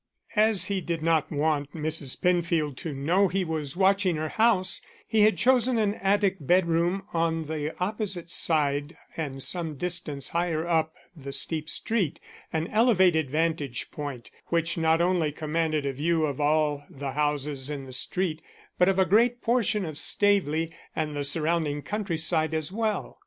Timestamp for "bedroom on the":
6.39-7.75